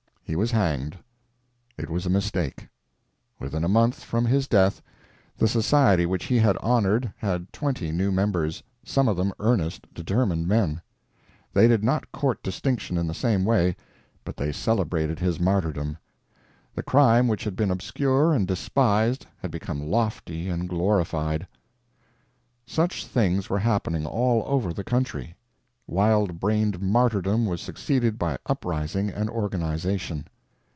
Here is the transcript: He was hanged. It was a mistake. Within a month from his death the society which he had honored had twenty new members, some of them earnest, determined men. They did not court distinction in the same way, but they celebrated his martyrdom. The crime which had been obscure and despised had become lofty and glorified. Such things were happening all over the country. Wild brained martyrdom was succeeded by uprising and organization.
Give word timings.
He 0.23 0.37
was 0.37 0.51
hanged. 0.51 0.97
It 1.77 1.89
was 1.89 2.05
a 2.05 2.09
mistake. 2.09 2.69
Within 3.37 3.65
a 3.65 3.67
month 3.67 4.01
from 4.01 4.23
his 4.23 4.47
death 4.47 4.81
the 5.37 5.45
society 5.49 6.05
which 6.05 6.23
he 6.27 6.37
had 6.37 6.55
honored 6.61 7.11
had 7.17 7.51
twenty 7.51 7.91
new 7.91 8.13
members, 8.13 8.63
some 8.81 9.09
of 9.09 9.17
them 9.17 9.33
earnest, 9.41 9.93
determined 9.93 10.47
men. 10.47 10.81
They 11.51 11.67
did 11.67 11.83
not 11.83 12.13
court 12.13 12.41
distinction 12.43 12.97
in 12.97 13.07
the 13.07 13.13
same 13.13 13.43
way, 13.43 13.75
but 14.23 14.37
they 14.37 14.53
celebrated 14.53 15.19
his 15.19 15.37
martyrdom. 15.37 15.97
The 16.75 16.83
crime 16.83 17.27
which 17.27 17.43
had 17.43 17.57
been 17.57 17.69
obscure 17.69 18.31
and 18.33 18.47
despised 18.47 19.27
had 19.39 19.51
become 19.51 19.81
lofty 19.85 20.47
and 20.47 20.69
glorified. 20.69 21.45
Such 22.65 23.05
things 23.05 23.49
were 23.49 23.59
happening 23.59 24.05
all 24.05 24.43
over 24.45 24.71
the 24.71 24.85
country. 24.85 25.35
Wild 25.87 26.39
brained 26.39 26.81
martyrdom 26.81 27.45
was 27.45 27.59
succeeded 27.59 28.17
by 28.17 28.37
uprising 28.45 29.09
and 29.09 29.29
organization. 29.29 30.25